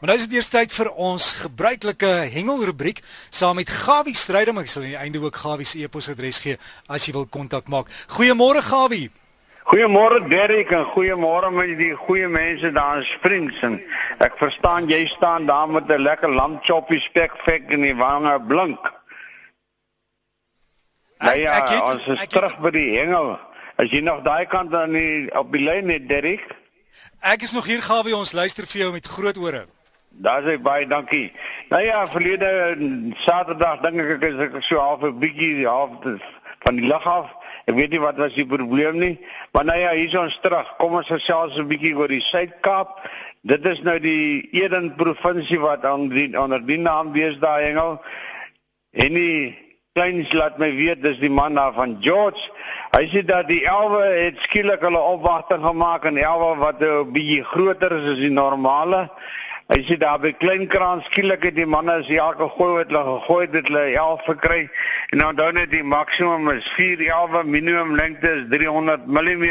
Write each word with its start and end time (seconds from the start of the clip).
Maar 0.00 0.08
nou 0.08 0.18
is 0.18 0.28
dit 0.30 0.38
eers 0.38 0.48
tyd 0.48 0.72
vir 0.72 0.88
ons 0.96 1.24
gebruikelike 1.42 2.08
hengelrubriek 2.32 3.02
saam 3.28 3.58
met 3.60 3.68
Gawie 3.68 4.16
Strydom. 4.16 4.56
Ek 4.62 4.70
sal 4.72 4.86
aan 4.86 4.92
die 4.94 4.96
einde 4.96 5.20
ook 5.20 5.36
Gawie 5.36 5.66
se 5.68 5.82
e-posadres 5.84 6.38
gee 6.40 6.56
as 6.88 7.04
jy 7.04 7.12
wil 7.12 7.26
kontak 7.28 7.66
maak. 7.68 7.90
Goeiemôre 8.16 8.62
Gawie. 8.64 9.10
Goeiemôre 9.68 10.22
Derrick 10.30 10.70
en 10.72 10.86
goeiemôre 10.94 11.50
met 11.52 11.74
die 11.76 11.90
goeie 12.06 12.30
mense 12.32 12.70
daar 12.72 13.02
in 13.02 13.04
Springs 13.10 13.58
en 13.66 13.76
ek 14.24 14.38
verstaan 14.40 14.88
jy 14.88 15.02
staan 15.10 15.44
daar 15.46 15.68
met 15.68 15.84
'n 15.92 16.00
lekker 16.00 16.32
lamchoppie 16.32 17.00
spek 17.00 17.36
fek 17.44 17.68
in 17.68 17.84
die 17.84 17.96
wange 17.96 18.40
blink. 18.40 18.80
Nou 21.18 21.36
ja, 21.38 21.58
ek, 21.58 21.62
ek 21.62 21.68
het, 21.68 21.82
ons 21.82 22.06
is 22.06 22.26
terug 22.28 22.56
het, 22.56 22.60
by 22.60 22.70
die 22.70 22.96
hengel. 22.96 23.36
As 23.76 23.90
jy 23.92 24.00
nog 24.00 24.24
daai 24.24 24.46
kant 24.46 24.74
aan 24.74 24.92
die 24.92 25.28
op 25.36 25.52
die 25.52 25.60
lyn 25.60 25.90
het 25.90 26.08
Derrick. 26.08 26.48
Ek 27.20 27.42
is 27.42 27.52
nog 27.52 27.66
hier 27.66 27.82
Gawie, 27.82 28.16
ons 28.16 28.32
luister 28.32 28.64
vir 28.64 28.80
jou 28.80 28.92
met 28.92 29.06
groot 29.06 29.36
ore. 29.36 29.66
Daar 30.10 30.42
sê 30.42 30.58
baie 30.58 30.86
dankie. 30.86 31.32
Nou 31.70 31.82
ja, 31.82 32.08
verlede 32.08 32.76
Saterdag 33.16 33.80
dink 33.80 34.00
ek 34.00 34.24
ek 34.26 34.56
is 34.58 34.66
so 34.66 34.78
half 34.78 35.02
'n 35.02 35.18
bietjie 35.18 35.66
half 35.66 35.90
van 36.64 36.76
die 36.76 36.86
lig 36.86 37.06
af. 37.06 37.30
Ek 37.66 37.74
weet 37.74 37.90
nie 37.90 38.00
wat 38.00 38.16
was 38.16 38.34
die 38.34 38.46
probleem 38.46 38.98
nie, 38.98 39.18
maar 39.52 39.64
nou 39.64 39.78
ja, 39.78 39.92
hier 39.92 40.08
is 40.08 40.14
ons 40.14 40.38
terug. 40.42 40.76
Kom 40.78 40.94
ons 40.94 41.06
gesels 41.06 41.56
'n 41.56 41.68
bietjie 41.68 41.96
oor 41.96 42.08
die 42.08 42.20
Suid-Kaap. 42.20 43.08
Dit 43.42 43.66
is 43.66 43.80
nou 43.82 43.98
die 43.98 44.48
Eden 44.52 44.94
provinsie 44.96 45.60
wat 45.60 45.84
onder 45.84 46.16
die, 46.16 46.40
onder 46.40 46.66
die 46.66 46.78
naam 46.78 47.12
wees 47.12 47.38
daai 47.38 47.64
hengel. 47.64 48.00
En 48.92 49.14
die 49.14 49.56
kleins 49.92 50.32
laat 50.32 50.58
my 50.58 50.70
weet 50.74 51.02
dis 51.02 51.18
die 51.18 51.30
man 51.30 51.54
daar 51.54 51.72
van 51.72 51.96
George. 52.00 52.50
Hy 52.92 53.06
sê 53.08 53.24
dat 53.24 53.48
die 53.48 53.64
elwe 53.64 54.02
het 54.04 54.42
skielik 54.44 54.80
hulle 54.80 55.00
opwagting 55.00 55.64
gemaak 55.64 56.04
en 56.04 56.16
elwe 56.16 56.56
wat 56.56 56.82
'n 56.82 57.12
bietjie 57.12 57.44
groter 57.44 57.92
is 57.92 58.10
as 58.10 58.18
die 58.18 58.30
normale. 58.30 59.08
Hy 59.70 59.84
sê 59.86 59.94
daar 60.02 60.18
by 60.18 60.32
Kleinkraan 60.34 60.98
skielik 61.06 61.44
het 61.46 61.54
die 61.54 61.66
manne 61.66 62.00
as 62.00 62.08
elke 62.10 62.48
gooi 62.56 62.72
wat 62.80 62.88
hulle 62.90 63.02
gegooi 63.06 63.44
het, 63.44 63.68
hulle 63.68 63.84
11 63.92 64.24
gekry. 64.26 64.64
En 65.14 65.20
nou 65.22 65.28
dan 65.38 65.54
net 65.60 65.70
die 65.70 65.84
maksimum 65.86 66.50
is 66.56 66.66
4 66.74 67.04
11 67.06 67.44
minimum 67.46 67.94
lengte 67.94 68.32
is 68.40 68.48
300 68.50 69.06
mm. 69.06 69.44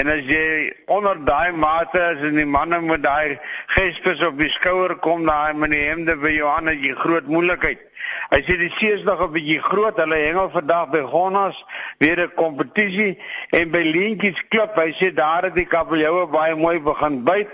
En 0.00 0.08
as 0.08 0.24
jy 0.24 0.72
onder 0.88 1.20
daai 1.28 1.52
mate 1.52 2.00
is 2.14 2.24
en 2.30 2.40
die 2.40 2.48
manne 2.48 2.80
met 2.80 3.04
daai 3.04 3.36
gespes 3.76 4.24
op 4.24 4.40
die 4.40 4.48
skouer 4.56 4.96
kom 5.04 5.28
daai 5.28 5.52
met 5.52 5.74
die 5.74 5.84
hemde 5.84 6.16
by 6.16 6.32
het 6.40 6.80
jy 6.80 6.96
groot 7.04 7.28
moeilikheid. 7.28 7.84
Hy 8.30 8.40
sê 8.46 8.56
die 8.58 8.72
see 8.78 8.92
is 8.92 9.04
nog 9.04 9.20
'n 9.20 9.32
bietjie 9.32 9.60
groot. 9.62 9.96
Hulle 9.96 10.16
hengel 10.16 10.50
vandag 10.50 10.90
by 10.90 11.02
Gonnas 11.12 11.64
weer 11.98 12.20
'n 12.24 12.34
kompetisie 12.34 13.18
en 13.50 13.70
by 13.70 13.82
Leentjies 13.84 14.40
Klip. 14.48 14.76
Hy 14.76 14.92
sê 14.96 15.12
daar 15.14 15.42
het 15.42 15.54
die 15.54 15.66
kabeljoue 15.66 16.26
baie 16.26 16.54
mooi 16.54 16.80
begin 16.80 17.24
byt. 17.24 17.48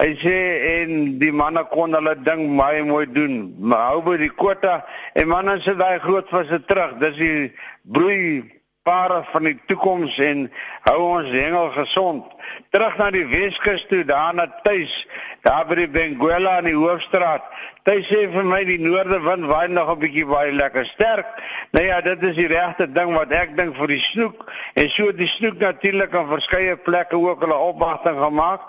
Hy 0.00 0.14
sê 0.16 0.36
en 0.80 0.92
die 1.20 1.32
manne 1.36 1.60
kon 1.68 1.92
hulle 1.92 2.14
ding 2.24 2.46
baie 2.56 2.80
mooi 2.88 3.04
doen. 3.12 3.34
Maar 3.60 3.90
hou 3.90 3.98
by 4.06 4.14
die 4.22 4.30
kwota 4.32 4.78
en 5.12 5.28
manne 5.28 5.58
sit 5.60 5.76
daai 5.76 5.98
groot 6.00 6.30
visse 6.32 6.60
terug. 6.70 6.94
Dis 7.02 7.18
die 7.18 7.50
broei 7.84 8.46
pare 8.88 9.18
van 9.28 9.44
die 9.44 9.58
toekoms 9.68 10.16
en 10.24 10.46
hou 10.88 10.98
ons 11.18 11.28
hengel 11.34 11.68
gesond. 11.76 12.32
Terug 12.72 12.96
na 12.96 13.10
die 13.12 13.26
Weskus 13.28 13.84
toe, 13.90 14.00
daar 14.08 14.32
na 14.34 14.48
tuis, 14.64 14.94
daar 15.42 15.66
by 15.66 15.74
die 15.74 15.88
Benguela 15.88 16.58
in 16.60 16.70
die 16.70 16.76
hoofstraat. 16.76 17.46
Hy 17.88 17.96
sê 18.06 18.18
vir 18.30 18.44
my 18.46 18.60
die 18.68 18.78
noordewind 18.78 19.48
waai 19.50 19.68
nog 19.68 19.88
'n 19.90 19.98
bietjie 19.98 20.26
baie 20.26 20.52
lekker 20.52 20.86
sterk. 20.86 21.26
Nou 21.72 21.84
ja, 21.84 22.00
dit 22.00 22.22
is 22.22 22.36
die 22.36 22.46
regte 22.46 22.86
ding 22.86 23.14
wat 23.14 23.32
ek 23.32 23.56
dink 23.56 23.74
vir 23.76 23.86
die 23.86 24.00
snoek 24.00 24.44
en 24.74 24.88
so 24.90 25.12
die 25.12 25.26
snoek 25.26 25.58
natuurlik 25.58 26.14
aan 26.14 26.28
verskeie 26.28 26.76
plekke 26.76 27.16
ook 27.16 27.40
hulle 27.40 27.56
opwagting 27.56 28.18
gemaak. 28.20 28.60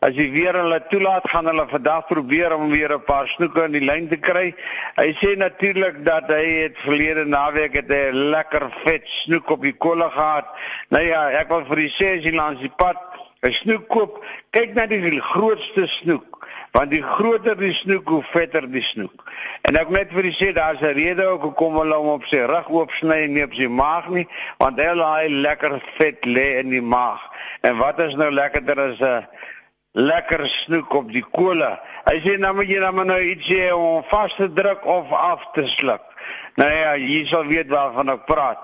As 0.00 0.14
jy 0.14 0.30
weer 0.30 0.54
hulle 0.54 0.80
toelaat, 0.88 1.28
gaan 1.28 1.46
hulle 1.46 1.66
vandag 1.68 2.06
probeer 2.06 2.56
om 2.56 2.70
weer 2.70 2.94
'n 2.94 3.04
paar 3.04 3.28
snoeke 3.28 3.64
in 3.64 3.72
die 3.72 3.84
lyn 3.84 4.08
te 4.08 4.16
kry. 4.16 4.54
Hy 4.96 5.12
sê 5.20 5.36
natuurlik 5.36 6.04
dat 6.04 6.28
hy 6.28 6.46
het 6.62 6.78
verlede 6.78 7.24
naweek 7.24 7.74
het 7.74 7.90
'n 7.90 8.30
lekker 8.30 8.70
vet 8.84 9.02
snoek 9.04 9.50
op 9.50 9.62
die 9.62 9.76
kolle 9.76 10.10
gehad. 10.10 10.46
Nou 10.88 11.04
ja, 11.04 11.30
ek 11.30 11.48
wil 11.48 11.64
vir 11.66 11.76
die 11.76 11.90
sê 11.90 12.18
as 12.18 12.24
jy 12.24 12.32
langs 12.32 12.60
die 12.60 12.72
pad 12.76 12.96
'n 13.42 13.52
snoek 13.52 13.88
koop, 13.88 14.24
kyk 14.50 14.74
na 14.74 14.86
die 14.86 15.20
grootste 15.20 15.86
snoek 15.86 16.30
want 16.72 16.92
die 16.94 17.02
groter 17.02 17.56
die 17.58 17.72
snoek 17.74 18.08
hoe 18.08 18.22
vetter 18.30 18.66
die 18.70 18.82
snoek. 18.84 19.24
En 19.66 19.78
ek 19.80 19.90
net 19.94 20.12
vir 20.14 20.28
u 20.30 20.32
sê 20.34 20.50
daar's 20.54 20.82
'n 20.82 20.94
rede 20.94 21.26
ook 21.26 21.42
hoekom 21.42 21.78
hulle 21.82 21.94
hom 21.94 22.08
op 22.20 22.24
sy 22.24 22.42
rug 22.46 22.68
oopsny 22.70 23.24
en 23.24 23.32
nie 23.34 23.44
op 23.44 23.54
sy 23.54 23.66
maag 23.66 24.08
nie, 24.08 24.26
want 24.58 24.78
hy 24.78 24.92
laai 24.94 25.28
lekker 25.28 25.80
vet 25.98 26.24
lê 26.24 26.60
in 26.60 26.70
die 26.70 26.82
maag. 26.82 27.20
En 27.62 27.76
wat 27.76 27.98
is 27.98 28.14
nou 28.14 28.30
lekkerder 28.30 28.80
as 28.80 29.00
'n 29.00 29.26
lekker 29.92 30.46
snoek 30.46 30.94
op 30.94 31.12
die 31.12 31.26
kolle? 31.32 31.80
Hy 32.06 32.20
sê 32.20 32.38
nou 32.38 32.54
moet 32.54 32.68
jy 32.68 32.80
dan 32.80 33.06
nou 33.06 33.20
iets 33.20 33.48
hê 33.48 33.72
om 33.72 34.04
vas 34.04 34.34
te 34.34 34.52
druk 34.52 34.86
of 34.86 35.12
af 35.12 35.50
te 35.54 35.66
sluk. 35.66 36.02
Nou 36.54 36.70
ja, 36.70 36.94
jy 36.96 37.26
sal 37.26 37.46
weet 37.46 37.68
waarvan 37.68 38.08
ek 38.08 38.26
praat. 38.26 38.58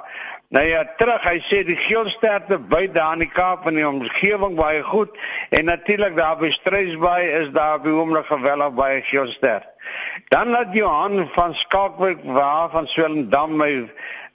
Nou 0.48 0.62
ja, 0.62 0.84
terug, 0.96 1.24
hy 1.26 1.40
sê 1.42 1.64
die 1.66 1.74
geelsterte 1.74 2.60
by 2.70 2.84
daar 2.94 3.16
in 3.16 3.24
die 3.24 3.32
Kaap 3.34 3.64
en 3.66 3.74
die 3.74 3.86
omgewing 3.86 4.54
baie 4.54 4.84
goed 4.86 5.16
en 5.50 5.66
natuurlik 5.66 6.14
daar 6.14 6.36
by 6.38 6.52
Strysbaai 6.54 7.24
is 7.40 7.50
daar 7.56 7.80
by 7.82 7.90
oomblik 7.90 8.28
geweldig 8.30 8.76
baie 8.78 9.00
geelstert. 9.08 9.66
Dan 10.30 10.54
laat 10.54 10.70
Johan 10.74 11.26
van 11.34 11.54
Skalkwyk 11.58 12.22
waar 12.22 12.70
van 12.70 12.86
Swellendam 12.86 13.58
my 13.58 13.72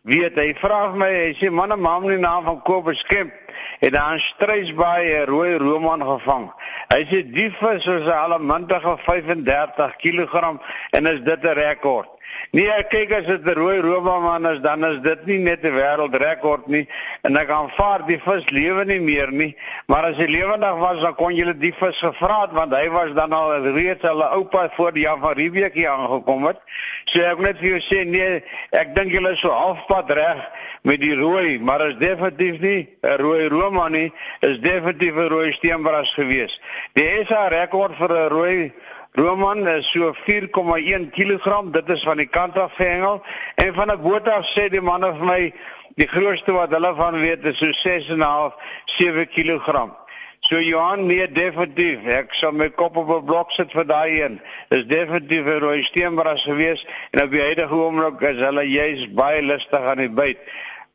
weet 0.03 0.35
hy 0.35 0.49
vra 0.59 0.81
my 0.97 1.07
hy 1.13 1.31
sê 1.39 1.47
manne 1.53 1.79
mam 1.79 2.09
nie 2.09 2.19
naam 2.19 2.43
van 2.43 2.59
Kobus 2.67 3.05
Kemp 3.07 3.31
het 3.79 3.93
daar 3.93 4.15
'n 4.15 4.19
Strysbaai 4.19 5.15
'n 5.15 5.27
rooi 5.31 5.57
roman 5.57 6.03
gevang. 6.03 6.51
Hy 6.91 7.01
sê 7.07 7.23
die 7.23 7.51
vis 7.51 7.85
is 7.85 8.05
'n 8.05 8.23
allemintige 8.25 8.97
35 8.97 9.95
kg 9.95 10.59
en 10.91 11.05
is 11.05 11.21
dit 11.21 11.43
'n 11.43 11.55
rekord. 11.55 12.09
Nee, 12.51 12.83
kyk 12.89 13.11
as 13.15 13.25
dit 13.25 13.45
'n 13.45 13.55
rooi 13.55 13.79
robaman 13.79 14.45
is, 14.45 14.59
dan 14.59 14.85
is 14.85 14.99
dit 15.01 15.25
nie 15.25 15.37
net 15.37 15.63
'n 15.63 15.71
wêreldrekord 15.71 16.67
nie 16.67 16.87
en 17.23 17.37
ek 17.37 17.49
aanvaar 17.49 18.05
die 18.07 18.19
vis 18.19 18.49
lewe 18.49 18.85
nie 18.85 18.99
meer 18.99 19.31
nie, 19.31 19.55
maar 19.87 20.03
as 20.03 20.17
hy 20.17 20.25
lewendig 20.25 20.75
was, 20.79 20.99
dan 21.01 21.15
kon 21.15 21.35
jy 21.35 21.53
die 21.53 21.73
vis 21.73 21.99
gevra 21.99 22.41
het 22.41 22.51
want 22.51 22.73
hy 22.73 22.89
was 22.89 23.13
dan 23.13 23.33
al 23.33 23.63
reeds 23.63 24.01
hulle 24.01 24.27
oupa 24.35 24.69
voor 24.75 24.91
die 24.91 25.03
Java 25.03 25.31
Riebeek 25.31 25.73
hier 25.73 25.89
aangekom 25.89 26.45
het. 26.45 26.57
So 27.05 27.21
ek 27.21 27.39
net 27.39 27.57
vir 27.57 27.69
jou 27.69 27.79
sê 27.79 28.05
nee, 28.05 28.43
ek 28.71 28.95
dink 28.95 29.11
julle 29.11 29.31
is 29.31 29.39
so 29.39 29.49
halfpad 29.49 30.11
reg 30.11 30.43
met 30.83 30.99
die 30.99 31.15
rooi, 31.15 31.59
maar 31.59 31.87
is 31.87 31.95
definitief 31.95 32.59
nie 32.59 32.89
'n 33.03 33.17
rooi 33.17 33.47
roman 33.47 33.91
nie, 33.91 34.11
is 34.41 34.59
definitief 34.59 35.15
'n 35.15 35.29
rooi 35.29 35.51
steenbras 35.53 36.13
gewees. 36.13 36.59
Die 36.93 37.25
SA 37.25 37.47
rekord 37.47 37.95
vir 37.95 38.09
'n 38.09 38.29
rooi 38.29 38.73
Roman 39.13 39.67
is 39.67 39.91
so 39.91 40.13
4,1 40.13 41.11
kg, 41.11 41.71
dit 41.71 41.89
is 41.89 42.03
van 42.03 42.17
die 42.17 42.29
kant 42.31 42.57
af 42.57 42.77
gehengel 42.79 43.19
en 43.55 43.73
van 43.73 43.91
'n 43.91 44.01
boot 44.01 44.29
af 44.29 44.45
sê 44.47 44.69
die 44.69 44.81
manne 44.81 45.11
vir 45.17 45.25
my 45.25 45.53
die 45.95 46.07
grootste 46.07 46.51
wat 46.55 46.71
hulle 46.71 46.93
van 46.95 47.19
weet 47.19 47.45
is 47.45 47.57
so 47.57 47.71
6,5 47.71 48.55
7 48.85 49.27
kg. 49.27 49.91
So 50.39 50.59
Johan 50.59 51.05
nee 51.05 51.27
definitief, 51.27 52.05
ek 52.07 52.31
sal 52.33 52.51
my 52.51 52.69
kop 52.69 52.95
op 52.97 53.09
'n 53.09 53.25
blok 53.25 53.51
sit 53.51 53.71
vir 53.71 53.85
daai 53.85 54.21
een. 54.21 54.41
Dis 54.69 54.85
definitief 54.85 55.45
'n 55.45 55.59
rooi 55.59 55.83
steenbras 55.83 56.43
gewees 56.43 56.85
en 57.11 57.21
op 57.21 57.31
die 57.31 57.41
huidige 57.41 57.75
oomblik 57.75 58.21
is 58.21 58.39
hulle 58.39 58.63
juis 58.63 59.11
baie 59.13 59.41
lustig 59.41 59.81
aan 59.81 59.97
die 59.97 60.09
byt. 60.09 60.39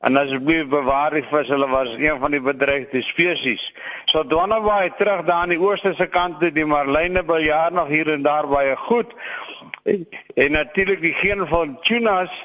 En 0.07 0.17
asseblief 0.17 0.69
bewaar 0.71 1.17
die 1.17 1.25
vis, 1.27 1.49
hulle 1.51 1.67
was 1.67 1.89
een 1.99 2.21
van 2.23 2.31
die 2.31 2.41
bedreigde 2.41 3.01
spesies. 3.03 3.63
So 4.07 4.23
Dwanabaai 4.23 4.93
terug 4.99 5.25
daar 5.27 5.43
aan 5.43 5.55
die 5.55 5.59
ooste 5.59 5.95
se 5.99 6.07
kant 6.07 6.39
toe, 6.41 6.53
die 6.55 6.67
marline 6.67 7.25
biljaar 7.27 7.73
nog 7.75 7.91
hier 7.91 8.13
en 8.13 8.23
daar 8.23 8.47
baie 8.47 8.77
goed. 8.77 9.11
En 10.35 10.53
natuurlik 10.53 11.03
die 11.03 11.17
geen 11.23 11.47
van 11.47 11.81
tunas 11.83 12.45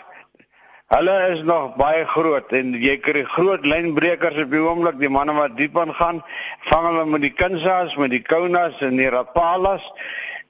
Hulle 0.92 1.28
is 1.32 1.42
nog 1.48 1.76
baie 1.80 2.04
groot. 2.06 2.50
En 2.52 2.74
jy 2.76 2.98
kry 3.00 3.22
groot 3.24 3.64
lynbrekers 3.66 4.42
op 4.44 4.50
die 4.52 4.60
oomblik, 4.60 4.98
die 5.00 5.10
manne 5.10 5.32
wat 5.38 5.54
diep 5.56 5.78
in 5.80 5.94
gaan, 5.96 6.20
vang 6.68 6.88
hulle 6.90 7.06
met 7.14 7.24
die 7.24 7.32
kinsas, 7.32 7.96
met 7.96 8.12
die 8.12 8.20
kaunas 8.20 8.82
en 8.84 9.00
die 9.00 9.08
rapalas. 9.14 9.86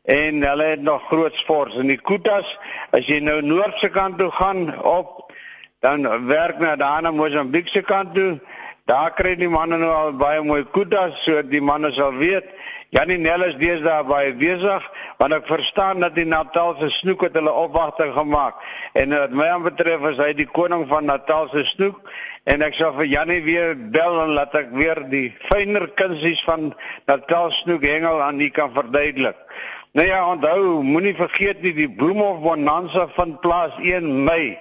En 0.10 0.42
hulle 0.42 0.72
het 0.72 0.82
nog 0.82 1.06
groot 1.12 1.38
sport 1.38 1.76
en 1.78 1.92
die 1.94 2.00
kutas 2.02 2.56
as 2.90 3.06
jy 3.06 3.20
nou 3.22 3.38
noordse 3.46 3.92
kant 3.94 4.18
toe 4.18 4.32
gaan 4.34 4.64
op 4.82 5.20
dan 5.82 6.28
werk 6.28 6.60
na 6.60 6.76
daar 6.76 7.02
na 7.02 7.12
Mosambiek 7.12 7.68
se 7.68 7.82
kant 7.82 8.14
toe. 8.16 8.40
Daar 8.86 9.14
kry 9.14 9.36
die 9.38 9.50
manne 9.50 9.78
nou 9.78 9.90
al 9.94 10.14
baie 10.18 10.42
mooi 10.42 10.64
kudas, 10.74 11.18
so 11.26 11.42
die 11.42 11.62
manne 11.62 11.92
sal 11.94 12.14
weet. 12.18 12.48
Janie 12.92 13.18
Nel 13.18 13.46
is 13.46 13.56
deesdae 13.56 14.04
baie 14.04 14.34
besig, 14.36 14.88
want 15.18 15.34
ek 15.34 15.46
verstaan 15.48 16.02
dat 16.04 16.16
die 16.18 16.26
Natal 16.28 16.74
se 16.80 16.90
snoek 16.92 17.24
het 17.28 17.38
hulle 17.40 17.54
opwagting 17.56 18.12
gemaak. 18.14 18.58
En 19.00 19.16
wat 19.16 19.36
my 19.38 19.48
aanbetref 19.54 20.06
is 20.12 20.20
hy 20.20 20.34
die 20.36 20.50
koning 20.50 20.84
van 20.90 21.08
Natal 21.08 21.48
se 21.54 21.64
snoek 21.70 22.02
en 22.52 22.66
ek 22.66 22.76
sal 22.76 22.92
vir 22.98 23.08
Janie 23.08 23.40
weer 23.46 23.78
bel 23.96 24.18
en 24.26 24.34
laat 24.36 24.58
ek 24.60 24.74
weer 24.76 25.06
die 25.14 25.30
fynere 25.48 25.88
kunsies 25.96 26.42
van 26.46 26.74
Natal 27.08 27.54
snoek 27.62 27.86
hengel 27.88 28.22
aan 28.22 28.42
u 28.42 28.50
kan 28.54 28.74
verduidelik. 28.76 29.40
Nou 29.96 30.08
ja, 30.08 30.22
onthou, 30.28 30.82
moenie 30.88 31.16
vergeet 31.16 31.64
nie 31.64 31.74
die 31.76 31.90
Bloemhof 31.90 32.44
Bonanza 32.44 33.08
van 33.16 33.38
plaas 33.44 33.76
1 33.80 34.06
Mei. 34.24 34.58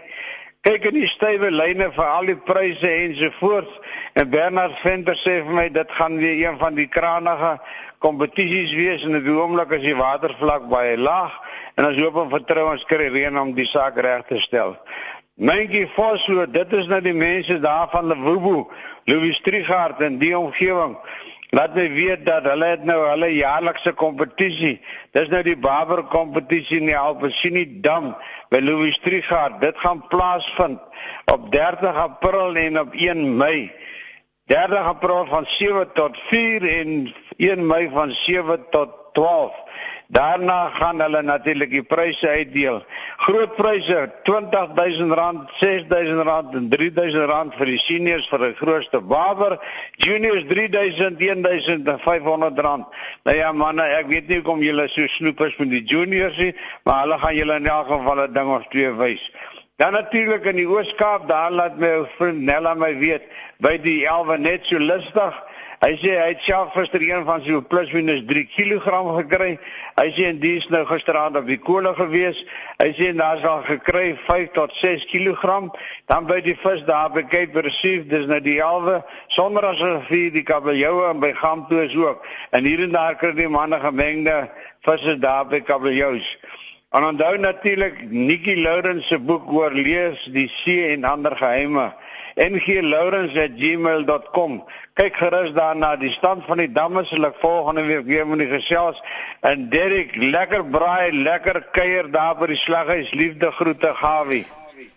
Kyk 0.60 0.90
in 0.90 0.96
die 0.98 1.08
stywe 1.08 1.48
lyne 1.54 1.86
vir 1.96 2.04
al 2.04 2.26
die 2.28 2.36
pryse 2.36 2.84
ensovoorts 2.84 3.94
en 4.20 4.26
Bernard 4.28 4.74
Venter 4.82 5.16
sê 5.16 5.38
vir 5.46 5.56
my 5.56 5.62
dit 5.72 5.94
gaan 5.96 6.18
weer 6.20 6.36
een 6.42 6.58
van 6.60 6.74
die 6.76 6.84
kranige 6.96 7.54
kompetisies 8.04 8.74
wees 8.76 9.06
en 9.08 9.16
die 9.16 9.32
oomblik 9.32 9.72
as 9.78 9.86
die 9.86 9.96
watervlak 9.96 10.66
baie 10.68 10.98
laag 11.00 11.38
en 11.80 11.88
ons 11.88 12.02
hoop 12.02 12.20
en 12.20 12.34
vertrou 12.34 12.66
ons 12.74 12.84
kry 12.92 13.08
reën 13.08 13.40
om 13.40 13.54
die 13.56 13.64
saak 13.70 14.02
reg 14.04 14.26
te 14.28 14.36
stel. 14.44 14.76
Myntjie 15.40 15.86
Voslo, 15.94 16.44
dit 16.44 16.76
is 16.76 16.92
nou 16.92 17.00
die 17.00 17.16
mense 17.16 17.56
daar 17.64 17.88
van 17.88 18.12
Lewubu, 18.12 18.66
Louis 19.08 19.40
Trigard 19.40 20.02
en 20.04 20.20
die 20.20 20.34
omgewing. 20.36 20.98
Laat 21.50 21.74
my 21.74 21.88
weet 21.90 22.26
dat 22.26 22.44
hulle 22.46 22.66
het 22.70 22.84
nou 22.86 22.98
hulle 23.08 23.32
jaarlikse 23.34 23.90
kompetisie. 23.98 24.76
Dis 25.16 25.30
nou 25.32 25.40
die 25.42 25.56
Barber 25.58 26.04
kompetisie 26.12 26.78
in 26.78 26.86
die 26.92 26.98
Alpesini 26.98 27.64
Dam 27.82 28.12
by 28.54 28.60
Louis 28.62 28.98
Trigard. 29.02 29.58
Dit 29.62 29.78
gaan 29.82 30.04
plaasvind 30.12 30.78
op 31.26 31.50
30 31.50 31.96
April 32.04 32.54
en 32.54 32.80
op 32.80 32.94
1 32.94 33.24
Mei. 33.36 33.72
30 34.46 34.78
April 34.94 35.26
van 35.26 35.46
7 35.46 35.92
tot 35.94 36.18
4 36.30 36.68
en 36.68 37.14
1 37.36 37.66
Mei 37.66 37.90
van 37.90 38.14
7 38.14 38.66
tot 38.70 38.94
12. 39.12 39.54
Daarna 40.10 40.70
gaan 40.74 40.98
hulle 41.00 41.22
natuurlik 41.22 41.70
die 41.70 41.84
pryse 41.86 42.28
uitdeel. 42.28 42.80
Groot 43.22 43.52
pryse, 43.54 43.98
R20000, 44.26 45.12
R6000 45.14 46.56
en 46.58 46.66
R3000 46.66 47.54
vir 47.60 47.70
die 47.70 47.78
seniors 47.78 48.26
vir 48.32 48.42
die 48.48 48.56
grootste 48.58 48.98
baber, 49.12 49.54
juniors 50.02 50.42
R3000, 50.48 51.22
R1500. 51.22 52.88
Nou 53.22 53.36
ja 53.36 53.52
manne, 53.54 53.86
ek 54.00 54.10
weet 54.10 54.26
nie 54.26 54.40
hoekom 54.40 54.64
julle 54.66 54.88
so 54.90 55.06
snoep 55.14 55.44
is 55.46 55.54
met 55.62 55.70
die 55.76 55.84
juniors 55.86 56.42
nie, 56.42 56.56
maar 56.82 57.04
hulle 57.04 57.20
gaan 57.22 57.38
julle 57.38 57.60
in 57.62 57.70
elk 57.70 57.94
geval 57.94 58.24
'n 58.26 58.34
ding 58.34 58.50
of 58.56 58.66
twee 58.74 58.90
wys. 58.90 59.30
Dan 59.78 59.92
natuurlik 59.92 60.44
in 60.44 60.56
die 60.56 60.68
Oos-Kaap, 60.68 61.28
daar 61.28 61.52
laat 61.52 61.78
my 61.78 62.04
vriend 62.18 62.42
Nella 62.42 62.74
my 62.74 62.98
weet, 62.98 63.22
by 63.64 63.78
die 63.78 64.06
Elwe 64.06 64.36
net 64.38 64.66
so 64.66 64.78
lustig. 64.78 65.38
Hy 65.80 65.94
sê 65.96 66.10
hy 66.12 66.24
het 66.34 66.42
self 66.44 66.74
gister 66.76 67.00
een 67.00 67.22
van 67.24 67.40
sy 67.40 67.56
plus 67.64 67.88
minus 67.96 68.18
3 68.28 68.42
kg 68.52 68.98
gekry. 69.16 69.54
Hy 69.96 70.04
sê 70.12 70.26
en 70.28 70.40
dis 70.42 70.66
nou 70.68 70.82
gisteraand 70.84 71.38
op 71.40 71.46
die 71.48 71.56
kolle 71.56 71.94
gewees. 71.96 72.42
Hy 72.82 72.90
sê 72.98 73.08
daar's 73.16 73.46
al 73.48 73.62
gekry 73.64 74.10
5 74.26 74.50
tot 74.58 74.74
6 74.76 75.06
kg. 75.08 75.70
Dan 76.12 76.28
by 76.28 76.42
die 76.44 76.56
vis 76.60 76.84
daar 76.84 77.08
by 77.14 77.24
Cape 77.32 77.64
Receive, 77.64 78.04
dis 78.12 78.28
nou 78.28 78.42
die 78.44 78.58
halwe 78.60 78.98
sonder 79.32 79.70
as 79.70 79.80
vir 80.10 80.28
die 80.36 80.44
kabeljoue 80.44 81.06
en 81.14 81.24
by 81.24 81.32
Gamtoe 81.40 81.86
is 81.86 81.96
ook. 81.96 82.28
En 82.52 82.68
hier 82.68 82.84
en 82.84 82.92
daar 82.92 83.16
kry 83.16 83.32
die 83.40 83.48
manne 83.48 83.80
gemengde 83.80 84.36
visse 84.84 85.16
daar 85.16 85.48
by 85.48 85.64
kabeljous. 85.64 86.28
En 86.92 87.08
onthou 87.08 87.38
natuurlik 87.38 88.04
Nikki 88.10 88.60
Lourens 88.60 89.08
se 89.08 89.16
boek 89.16 89.48
oor 89.48 89.72
lees 89.72 90.28
die 90.34 90.48
see 90.60 90.90
en 90.92 91.08
ander 91.08 91.36
geheime 91.40 91.88
nglourens@gmail.com. 92.36 94.64
Kyk 94.94 95.16
gerus 95.16 95.52
daarna 95.52 95.96
die 95.96 96.12
stand 96.12 96.44
van 96.44 96.58
die 96.58 96.72
damme 96.72 97.04
sal 97.04 97.24
ek 97.24 97.34
volgende 97.40 97.82
week 97.88 98.06
weer 98.06 98.26
met 98.26 98.38
die 98.38 98.48
gesels. 98.48 99.02
En 99.40 99.68
Derek, 99.68 100.16
lekker 100.16 100.64
braai, 100.64 101.12
lekker 101.12 101.66
kuier 101.72 102.10
daar 102.10 102.36
by 102.36 102.46
die 102.46 102.56
slaghuis. 102.56 103.12
Liefde 103.12 103.52
groete 103.52 103.94
Gawie. 103.94 104.46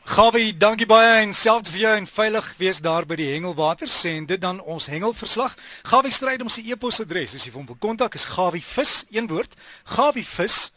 Gawie, 0.04 0.58
dankie 0.58 0.86
baie 0.86 1.22
en 1.22 1.34
selfs 1.34 1.70
vir 1.72 1.80
jou 1.80 1.96
en 1.96 2.08
veilig 2.08 2.56
wees 2.60 2.82
daar 2.84 3.06
by 3.08 3.16
die 3.16 3.32
hengelwater 3.32 3.88
sê 3.88 4.10
en 4.18 4.26
dit 4.28 4.42
dan 4.42 4.60
ons 4.60 4.90
hengelverslag. 4.92 5.56
Gawie 5.88 6.12
stryd 6.12 6.42
om 6.44 6.52
sy 6.52 6.66
e-posadres. 6.68 7.38
As 7.40 7.46
jy 7.48 7.54
hom 7.56 7.64
wil 7.70 7.80
kontak 7.80 8.20
is 8.20 8.26
gawievis, 8.26 9.06
een 9.16 9.32
woord, 9.32 9.56
gawievis 9.96 10.74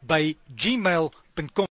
by 0.00 0.32
gmail.com 0.56 1.68